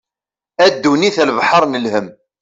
[0.63, 2.07] A ddunit a lebḥer n lhem.